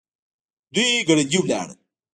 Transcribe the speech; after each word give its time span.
دوی 0.73 1.05
ګړندي 1.07 1.37
ولاړل. 1.39 1.77